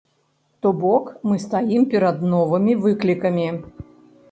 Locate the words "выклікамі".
2.89-3.47